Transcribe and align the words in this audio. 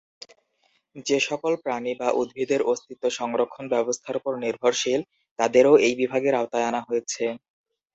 যে 1.05 1.17
সকল 1.29 1.53
প্রাণী 1.63 1.91
বা 1.95 2.09
উদ্ভিদের 2.21 2.61
অস্তিত্ব 2.63 3.03
সংরক্ষণ 3.19 3.65
ব্যবস্থার 3.73 4.19
উপর 4.19 4.33
নির্ভরশীল, 4.43 5.01
তাদেরও 5.39 5.73
এই 5.85 5.93
বিভাগের 6.01 6.33
আওতায় 6.35 6.67
আনা 6.69 6.81
হয়েছে। 6.87 7.23